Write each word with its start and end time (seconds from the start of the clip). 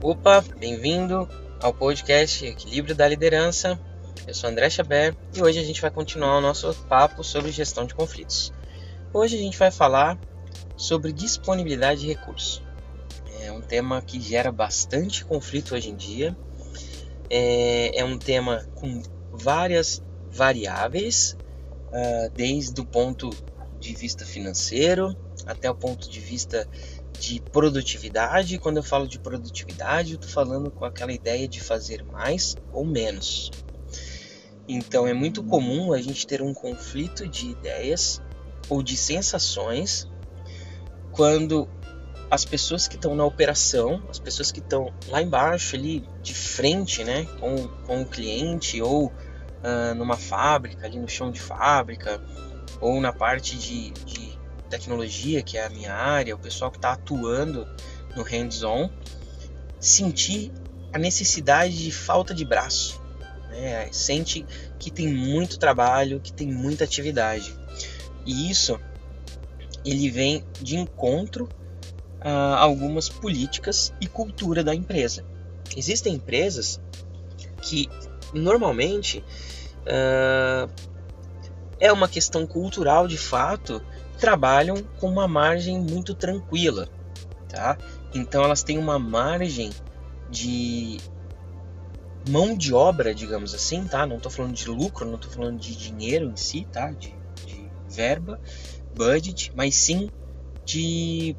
Opa, 0.00 0.44
bem-vindo 0.56 1.28
ao 1.60 1.74
podcast 1.74 2.46
Equilíbrio 2.46 2.94
da 2.94 3.08
Liderança. 3.08 3.76
Eu 4.28 4.32
sou 4.32 4.48
André 4.48 4.70
Chabé 4.70 5.12
e 5.34 5.42
hoje 5.42 5.58
a 5.58 5.64
gente 5.64 5.80
vai 5.80 5.90
continuar 5.90 6.38
o 6.38 6.40
nosso 6.40 6.72
papo 6.88 7.24
sobre 7.24 7.50
gestão 7.50 7.84
de 7.84 7.96
conflitos. 7.96 8.52
Hoje 9.12 9.34
a 9.34 9.40
gente 9.40 9.58
vai 9.58 9.72
falar 9.72 10.16
sobre 10.76 11.12
disponibilidade 11.12 12.02
de 12.02 12.06
recursos. 12.06 12.62
É 13.40 13.50
um 13.50 13.60
tema 13.60 14.00
que 14.00 14.20
gera 14.20 14.52
bastante 14.52 15.24
conflito 15.24 15.74
hoje 15.74 15.90
em 15.90 15.96
dia. 15.96 16.36
É, 17.28 17.98
é 17.98 18.04
um 18.04 18.16
tema 18.16 18.68
com 18.76 19.02
várias 19.32 20.00
variáveis, 20.30 21.36
uh, 21.88 22.30
desde 22.36 22.80
o 22.80 22.84
ponto 22.84 23.30
de 23.78 23.94
vista 23.94 24.24
financeiro 24.24 25.16
até 25.46 25.70
o 25.70 25.74
ponto 25.74 26.10
de 26.10 26.20
vista 26.20 26.68
de 27.18 27.40
produtividade. 27.40 28.58
Quando 28.58 28.78
eu 28.78 28.82
falo 28.82 29.06
de 29.06 29.18
produtividade, 29.18 30.12
eu 30.12 30.16
estou 30.16 30.30
falando 30.30 30.70
com 30.70 30.84
aquela 30.84 31.12
ideia 31.12 31.48
de 31.48 31.60
fazer 31.60 32.04
mais 32.04 32.56
ou 32.72 32.84
menos. 32.84 33.50
Então 34.68 35.06
é 35.06 35.14
muito 35.14 35.42
comum 35.42 35.92
a 35.92 36.00
gente 36.00 36.26
ter 36.26 36.42
um 36.42 36.52
conflito 36.52 37.26
de 37.26 37.46
ideias 37.46 38.20
ou 38.68 38.82
de 38.82 38.96
sensações 38.96 40.06
quando 41.10 41.68
as 42.30 42.44
pessoas 42.44 42.86
que 42.86 42.96
estão 42.96 43.14
na 43.14 43.24
operação, 43.24 44.02
as 44.10 44.18
pessoas 44.18 44.52
que 44.52 44.60
estão 44.60 44.92
lá 45.08 45.22
embaixo, 45.22 45.74
ali 45.74 46.04
de 46.22 46.34
frente, 46.34 47.02
né, 47.02 47.24
com, 47.40 47.66
com 47.86 48.02
o 48.02 48.06
cliente 48.06 48.82
ou 48.82 49.06
uh, 49.06 49.94
numa 49.96 50.16
fábrica, 50.16 50.86
ali 50.86 50.98
no 50.98 51.08
chão 51.08 51.30
de 51.30 51.40
fábrica, 51.40 52.20
ou 52.80 53.00
na 53.00 53.12
parte 53.12 53.56
de, 53.56 53.90
de 53.90 54.38
tecnologia, 54.68 55.42
que 55.42 55.56
é 55.56 55.66
a 55.66 55.70
minha 55.70 55.94
área, 55.94 56.34
o 56.34 56.38
pessoal 56.38 56.70
que 56.70 56.78
está 56.78 56.92
atuando 56.92 57.66
no 58.14 58.22
hands-on, 58.22 58.90
sentir 59.80 60.52
a 60.92 60.98
necessidade 60.98 61.76
de 61.84 61.90
falta 61.90 62.34
de 62.34 62.44
braço. 62.44 63.00
Né? 63.50 63.88
Sente 63.92 64.44
que 64.78 64.90
tem 64.90 65.08
muito 65.08 65.58
trabalho, 65.58 66.20
que 66.20 66.32
tem 66.32 66.46
muita 66.46 66.84
atividade. 66.84 67.54
E 68.24 68.50
isso 68.50 68.78
ele 69.84 70.10
vem 70.10 70.44
de 70.60 70.76
encontro 70.76 71.48
a 72.20 72.58
algumas 72.58 73.08
políticas 73.08 73.92
e 74.00 74.06
cultura 74.06 74.62
da 74.62 74.74
empresa. 74.74 75.24
Existem 75.76 76.14
empresas 76.14 76.80
que 77.62 77.88
normalmente 78.32 79.24
uh, 79.86 80.70
é 81.80 81.92
uma 81.92 82.08
questão 82.08 82.46
cultural 82.46 83.06
de 83.06 83.18
fato 83.18 83.82
trabalham 84.18 84.82
com 84.98 85.08
uma 85.08 85.28
margem 85.28 85.80
muito 85.80 86.14
tranquila, 86.14 86.88
tá? 87.48 87.78
Então 88.14 88.42
elas 88.42 88.62
têm 88.62 88.78
uma 88.78 88.98
margem 88.98 89.70
de 90.28 90.98
mão 92.28 92.56
de 92.56 92.74
obra, 92.74 93.14
digamos 93.14 93.54
assim, 93.54 93.84
tá? 93.84 94.06
Não 94.06 94.16
estou 94.16 94.30
falando 94.30 94.54
de 94.54 94.68
lucro, 94.68 95.06
não 95.06 95.14
estou 95.14 95.30
falando 95.30 95.58
de 95.58 95.76
dinheiro 95.76 96.26
em 96.26 96.36
si, 96.36 96.66
tá? 96.70 96.90
De, 96.90 97.14
de 97.46 97.70
verba, 97.88 98.40
budget, 98.94 99.52
mas 99.54 99.74
sim 99.76 100.10
de 100.64 101.36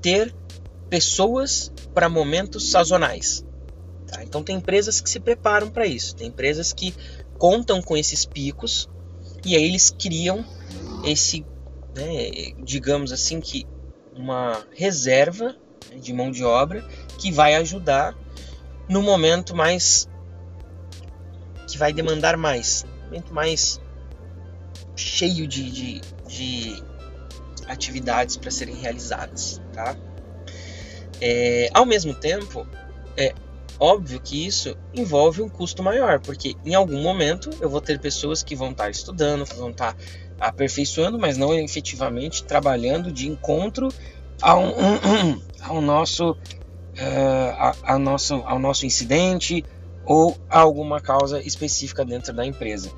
ter 0.00 0.34
pessoas 0.88 1.72
para 1.94 2.08
momentos 2.08 2.70
sazonais. 2.70 3.44
Tá? 4.06 4.22
Então 4.22 4.42
tem 4.42 4.56
empresas 4.56 5.00
que 5.00 5.08
se 5.08 5.20
preparam 5.20 5.70
para 5.70 5.86
isso, 5.86 6.14
tem 6.14 6.28
empresas 6.28 6.72
que 6.72 6.94
contam 7.38 7.80
com 7.80 7.96
esses 7.96 8.24
picos 8.24 8.88
e 9.44 9.56
aí 9.56 9.64
eles 9.64 9.90
criam 9.90 10.44
esse 11.04 11.44
né, 11.94 12.52
digamos 12.62 13.12
assim, 13.12 13.40
que 13.40 13.66
uma 14.14 14.64
reserva 14.72 15.56
de 15.96 16.12
mão 16.12 16.30
de 16.30 16.44
obra 16.44 16.84
que 17.18 17.32
vai 17.32 17.54
ajudar 17.56 18.16
no 18.88 19.02
momento 19.02 19.54
mais 19.54 20.08
que 21.68 21.78
vai 21.78 21.92
demandar 21.92 22.36
mais, 22.36 22.84
momento 23.04 23.32
mais 23.32 23.80
cheio 24.96 25.46
de, 25.46 25.70
de, 25.70 26.00
de 26.26 26.82
atividades 27.66 28.36
para 28.36 28.50
serem 28.50 28.74
realizadas, 28.74 29.60
tá? 29.72 29.96
É, 31.20 31.70
ao 31.72 31.86
mesmo 31.86 32.12
tempo, 32.12 32.66
é 33.16 33.32
óbvio 33.80 34.20
que 34.20 34.46
isso 34.46 34.76
envolve 34.94 35.40
um 35.40 35.48
custo 35.48 35.82
maior, 35.82 36.20
porque 36.20 36.54
em 36.64 36.74
algum 36.74 37.02
momento 37.02 37.48
eu 37.60 37.70
vou 37.70 37.80
ter 37.80 37.98
pessoas 37.98 38.42
que 38.42 38.54
vão 38.54 38.70
estar 38.70 38.90
estudando, 38.90 39.46
que 39.46 39.56
vão 39.56 39.70
estar 39.70 39.96
aperfeiçoando, 40.38 41.18
mas 41.18 41.38
não 41.38 41.54
efetivamente 41.54 42.44
trabalhando 42.44 43.10
de 43.10 43.26
encontro 43.26 43.88
ao, 44.40 44.62
ao 45.62 45.80
nosso, 45.80 46.32
uh, 46.32 46.36
a, 47.56 47.74
a 47.82 47.98
nosso, 47.98 48.34
ao 48.46 48.58
nosso 48.58 48.84
incidente 48.84 49.64
ou 50.04 50.36
a 50.48 50.60
alguma 50.60 51.00
causa 51.00 51.42
específica 51.42 52.04
dentro 52.04 52.32
da 52.34 52.44
empresa. 52.44 52.90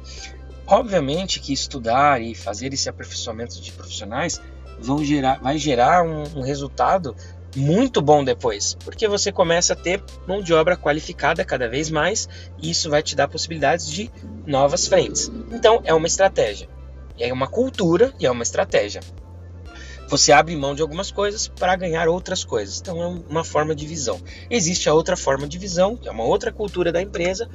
Obviamente 0.67 1.41
que 1.41 1.53
estudar 1.53 2.21
e 2.21 2.35
fazer 2.35 2.73
esse 2.73 2.89
aperfeiçoamento 2.89 3.61
de 3.61 3.73
profissionais 3.73 4.41
vão 4.81 5.05
gerar, 5.05 5.41
vai 5.41 5.59
gerar 5.59 6.05
um, 6.05 6.23
um 6.39 6.43
resultado 6.43 7.15
muito 7.55 8.01
bom 8.01 8.25
depois, 8.25 8.75
porque 8.85 9.07
você 9.07 9.31
começa 9.31 9.75
a 9.75 9.77
ter 9.77 10.03
mão 10.27 10.43
de 10.43 10.55
obra 10.55 10.77
qualificada 10.77 11.45
cada 11.45 11.69
vez 11.69 11.91
mais 11.91 12.29
e 12.59 12.71
isso 12.71 12.89
vai 12.89 13.03
te 13.03 13.15
dar 13.15 13.29
possibilidades 13.29 13.89
de 13.89 14.11
novas 14.47 14.87
frentes. 14.87 15.31
Então 15.51 15.81
é 15.85 15.93
uma 15.93 16.07
estratégia. 16.07 16.69
É 17.19 17.33
uma 17.33 17.47
cultura 17.47 18.13
e 18.19 18.27
é 18.27 18.31
uma 18.31 18.43
estratégia. 18.43 19.01
Você 20.09 20.33
abre 20.33 20.55
mão 20.57 20.75
de 20.75 20.83
algumas 20.83 21.11
coisas 21.11 21.49
para 21.49 21.77
ganhar 21.77 22.09
outras 22.09 22.45
coisas. 22.45 22.81
Então 22.81 23.03
é 23.03 23.07
uma 23.07 23.45
forma 23.45 23.75
de 23.75 23.87
visão. 23.87 24.21
Existe 24.51 24.89
a 24.89 24.95
outra 24.95 25.17
forma 25.17 25.47
de 25.47 25.59
visão, 25.59 25.97
que 25.97 26.09
é 26.09 26.11
uma 26.11 26.25
outra 26.25 26.53
cultura 26.53 26.93
da 26.93 27.01
empresa, 27.01 27.49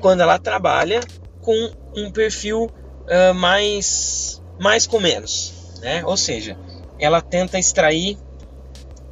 quando 0.00 0.20
ela 0.20 0.38
trabalha 0.38 1.00
com 1.40 1.72
um 1.96 2.10
perfil 2.10 2.64
uh, 2.64 3.34
mais, 3.34 4.42
mais 4.60 4.86
com 4.86 5.00
menos. 5.00 5.78
Né? 5.80 6.04
Ou 6.04 6.16
seja, 6.16 6.56
ela 6.98 7.20
tenta 7.20 7.58
extrair 7.58 8.18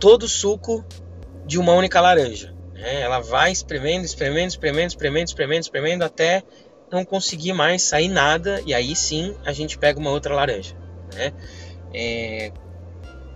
todo 0.07 0.23
o 0.23 0.29
suco 0.29 0.85
de 1.45 1.59
uma 1.59 1.73
única 1.73 2.01
laranja. 2.01 2.55
Né? 2.75 3.01
Ela 3.01 3.19
vai 3.19 3.51
espremendo, 3.51 4.05
espremendo, 4.05 4.51
espremendo, 4.51 4.91
espremendo, 4.91 5.27
espremendo, 5.27 5.63
espremendo 5.63 6.05
até 6.05 6.45
não 6.93 7.05
conseguir 7.05 7.53
mais 7.53 7.83
sair 7.83 8.07
nada 8.07 8.63
e 8.65 8.73
aí 8.73 8.95
sim 8.95 9.37
a 9.45 9.51
gente 9.53 9.77
pega 9.77 9.99
uma 9.99 10.13
outra 10.13 10.33
laranja. 10.33 10.77
Né? 11.13 11.33
É... 11.93 12.53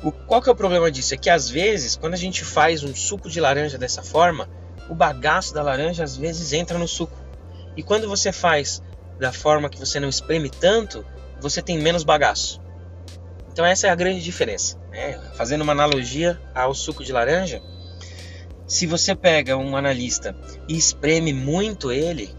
O, 0.00 0.12
qual 0.12 0.40
que 0.40 0.48
é 0.48 0.52
o 0.52 0.54
problema 0.54 0.92
disso? 0.92 1.12
É 1.12 1.16
que 1.16 1.28
às 1.28 1.50
vezes, 1.50 1.96
quando 1.96 2.14
a 2.14 2.16
gente 2.16 2.44
faz 2.44 2.84
um 2.84 2.94
suco 2.94 3.28
de 3.28 3.40
laranja 3.40 3.76
dessa 3.76 4.04
forma, 4.04 4.48
o 4.88 4.94
bagaço 4.94 5.52
da 5.52 5.64
laranja 5.64 6.04
às 6.04 6.16
vezes 6.16 6.52
entra 6.52 6.78
no 6.78 6.86
suco. 6.86 7.18
E 7.76 7.82
quando 7.82 8.08
você 8.08 8.30
faz 8.30 8.80
da 9.18 9.32
forma 9.32 9.68
que 9.68 9.76
você 9.76 9.98
não 9.98 10.08
espreme 10.08 10.48
tanto, 10.48 11.04
você 11.40 11.60
tem 11.60 11.80
menos 11.80 12.04
bagaço. 12.04 12.62
Então 13.52 13.64
essa 13.64 13.86
é 13.86 13.90
a 13.90 13.94
grande 13.94 14.22
diferença. 14.22 14.78
Né? 14.90 15.18
Fazendo 15.34 15.62
uma 15.62 15.72
analogia 15.72 16.40
ao 16.54 16.74
suco 16.74 17.04
de 17.04 17.12
laranja, 17.12 17.60
se 18.66 18.86
você 18.86 19.14
pega 19.14 19.56
um 19.56 19.76
analista 19.76 20.36
e 20.68 20.76
espreme 20.76 21.32
muito 21.32 21.90
ele, 21.90 22.34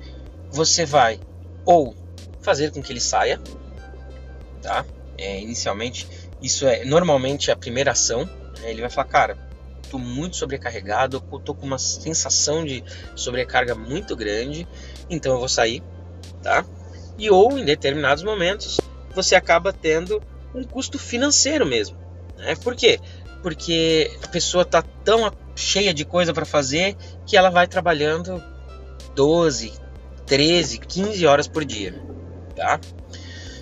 você 0.50 0.86
vai 0.86 1.20
ou 1.66 1.96
fazer 2.42 2.72
com 2.72 2.82
que 2.82 2.92
ele 2.92 3.02
saia, 3.02 3.40
tá? 4.62 4.86
É, 5.18 5.40
inicialmente, 5.40 6.08
isso 6.42 6.66
é 6.66 6.86
normalmente 6.86 7.52
a 7.52 7.56
primeira 7.56 7.92
ação. 7.92 8.26
Né? 8.62 8.72
Ele 8.72 8.82
vai 8.82 8.90
falar, 8.90 9.08
cara, 9.08 9.38
tô 9.90 10.00
muito 10.00 10.38
sobrecarregado, 10.38 11.20
tô 11.44 11.54
com 11.54 11.66
uma 11.66 11.78
sensação 11.78 12.64
de 12.64 12.84
sobrecarga 13.14 13.76
muito 13.76 14.16
grande, 14.16 14.66
então 15.10 15.34
eu 15.34 15.40
vou 15.40 15.50
sair, 15.50 15.84
tá? 16.42 16.66
E 17.18 17.30
ou 17.30 17.60
em 17.60 17.66
determinados 17.66 18.24
momentos 18.24 18.80
você 19.14 19.36
acaba 19.36 19.74
tendo 19.74 20.24
um 20.54 20.64
custo 20.64 21.00
financeiro 21.00 21.66
mesmo, 21.66 21.98
né? 22.38 22.56
Por 22.56 22.76
quê? 22.76 23.00
Porque 23.42 24.12
a 24.24 24.28
pessoa 24.28 24.64
tá 24.64 24.82
tão 24.82 25.32
cheia 25.56 25.94
de 25.94 26.06
coisa 26.06 26.34
para 26.34 26.46
fazer 26.46 26.96
que 27.26 27.36
ela 27.36 27.50
vai 27.50 27.68
trabalhando 27.68 28.42
12, 29.16 29.74
13, 30.26 30.80
15 30.80 31.26
horas 31.26 31.48
por 31.48 31.66
dia, 31.66 32.02
tá? 32.56 32.80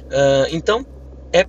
Uh, 0.06 0.48
então 0.52 0.86
é 1.32 1.46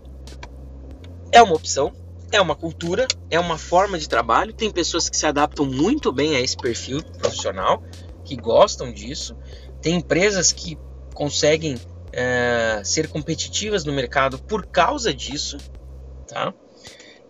é 1.32 1.42
uma 1.42 1.54
opção, 1.54 1.92
é 2.32 2.40
uma 2.40 2.54
cultura, 2.54 3.06
é 3.30 3.38
uma 3.38 3.56
forma 3.56 3.98
de 3.98 4.08
trabalho. 4.08 4.52
Tem 4.52 4.70
pessoas 4.70 5.08
que 5.08 5.16
se 5.16 5.26
adaptam 5.26 5.64
muito 5.64 6.12
bem 6.12 6.36
a 6.36 6.40
esse 6.40 6.56
perfil 6.56 7.02
profissional, 7.18 7.82
que 8.24 8.36
gostam 8.36 8.92
disso. 8.92 9.36
Tem 9.80 9.96
empresas 9.96 10.52
que 10.52 10.78
conseguem 11.14 11.76
uh, 12.10 12.84
ser 12.84 13.08
competitivas 13.08 13.84
no 13.84 13.92
mercado 13.92 14.38
por 14.38 14.66
causa 14.66 15.12
disso, 15.14 15.58
tá? 16.26 16.52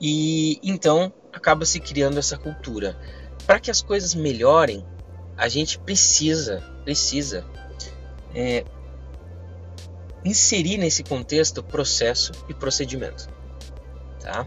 E 0.00 0.58
então 0.62 1.12
acaba 1.32 1.64
se 1.64 1.80
criando 1.80 2.18
essa 2.18 2.36
cultura. 2.36 2.96
Para 3.46 3.60
que 3.60 3.70
as 3.70 3.82
coisas 3.82 4.14
melhorem, 4.14 4.84
a 5.36 5.48
gente 5.48 5.78
precisa, 5.78 6.60
precisa 6.84 7.44
é, 8.34 8.64
inserir 10.24 10.78
nesse 10.78 11.02
contexto 11.02 11.62
processo 11.62 12.32
e 12.48 12.54
procedimento. 12.54 13.28
Tá? 14.20 14.46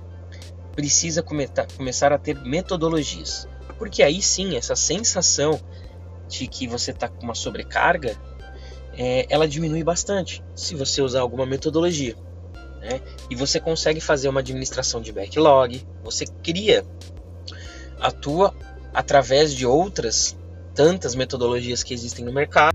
Precisa 0.75 1.23
começar 1.23 2.13
a 2.13 2.17
ter 2.17 2.35
metodologias. 2.43 3.47
Porque 3.77 4.03
aí 4.03 4.21
sim, 4.21 4.55
essa 4.55 4.75
sensação 4.75 5.59
de 6.27 6.47
que 6.47 6.67
você 6.67 6.91
está 6.91 7.07
com 7.07 7.23
uma 7.23 7.35
sobrecarga, 7.35 8.15
é, 8.97 9.25
ela 9.29 9.47
diminui 9.47 9.83
bastante 9.83 10.43
se 10.55 10.75
você 10.75 11.01
usar 11.01 11.21
alguma 11.21 11.45
metodologia. 11.45 12.15
Né? 12.79 13.01
E 13.29 13.35
você 13.35 13.59
consegue 13.59 14.01
fazer 14.01 14.29
uma 14.29 14.41
administração 14.41 15.01
de 15.01 15.11
backlog, 15.11 15.81
você 16.03 16.25
cria, 16.43 16.85
atua 17.99 18.53
através 18.93 19.53
de 19.53 19.65
outras 19.65 20.37
tantas 20.75 21.15
metodologias 21.15 21.83
que 21.83 21.93
existem 21.93 22.25
no 22.25 22.33
mercado 22.33 22.73